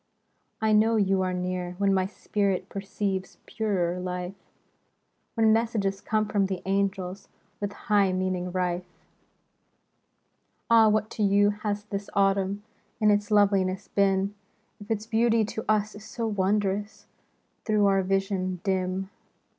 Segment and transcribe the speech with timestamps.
[0.61, 4.33] I know you are near, when my spirit Perceives purer life;
[5.35, 7.27] When messages come from the angels
[7.59, 8.87] With high meaning rife.
[10.71, 12.63] Ah, what to you has this Autumn
[12.99, 14.33] In its loveliness been.
[14.79, 17.05] If its beauty to us is so wondrous
[17.63, 19.11] Through our vision dim?